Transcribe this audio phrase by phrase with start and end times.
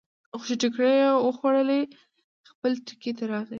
[0.31, 1.81] خو چې ټکرې یې وخوړلې،
[2.49, 3.49] خپل ټکي ته راغی.